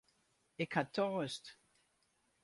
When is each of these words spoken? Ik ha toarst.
Ik 0.63 0.71
ha 0.75 0.83
toarst. 0.93 1.45